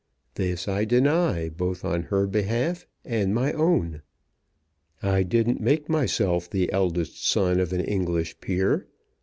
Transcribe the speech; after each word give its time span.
This 0.33 0.67
I 0.67 0.83
deny 0.83 1.47
both 1.47 1.85
on 1.85 2.01
her 2.05 2.25
behalf 2.25 2.87
and 3.05 3.35
my 3.35 3.53
own. 3.53 4.01
I 5.03 5.21
didn't 5.21 5.61
make 5.61 5.89
myself 5.89 6.49
the 6.49 6.71
eldest 6.71 7.23
son 7.23 7.59
of 7.59 7.71
an 7.71 7.81
English 7.81 8.39
peer. 8.39 8.87